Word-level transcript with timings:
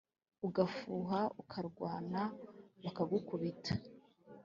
ugafuha 0.47 1.21
ukarwana 1.41 2.21
bakagukubita 2.83 3.73